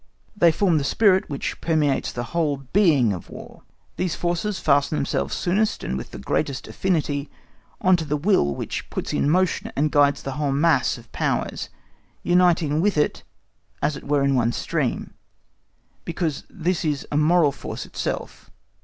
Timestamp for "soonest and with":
5.35-6.09